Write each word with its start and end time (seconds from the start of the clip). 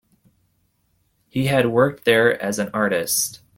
He 1.27 1.45
had 1.45 1.67
worked 1.69 2.05
there 2.05 2.41
as 2.41 2.57
an 2.57 2.71
artist. 2.73 3.41